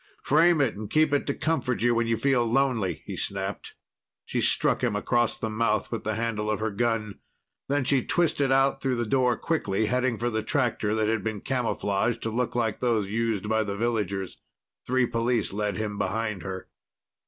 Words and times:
Frame 0.23 0.61
it 0.61 0.75
and 0.75 0.89
keep 0.89 1.13
it 1.13 1.27
to 1.27 1.35
comfort 1.35 1.83
you 1.83 1.93
when 1.93 2.07
you 2.07 2.17
feel 2.17 2.43
lonely," 2.43 3.03
he 3.05 3.15
snapped. 3.15 3.75
She 4.25 4.41
struck 4.41 4.83
him 4.83 4.95
across 4.95 5.37
the 5.37 5.47
mouth 5.47 5.91
with 5.91 6.03
the 6.03 6.15
handle 6.15 6.49
of 6.49 6.59
her 6.59 6.71
gun. 6.71 7.19
Then 7.69 7.83
she 7.83 8.03
twisted 8.03 8.51
out 8.51 8.81
through 8.81 8.95
the 8.95 9.05
door 9.05 9.37
quickly, 9.37 9.85
heading 9.85 10.17
for 10.17 10.31
the 10.31 10.41
tractor 10.41 10.95
that 10.95 11.07
had 11.07 11.23
been 11.23 11.41
camouflaged 11.41 12.23
to 12.23 12.31
look 12.31 12.55
like 12.55 12.79
those 12.79 13.09
used 13.09 13.47
by 13.47 13.61
the 13.63 13.77
villagers. 13.77 14.37
The 14.37 14.87
three 14.91 15.05
police 15.05 15.53
led 15.53 15.77
him 15.77 15.99
behind 15.99 16.41
her. 16.41 16.67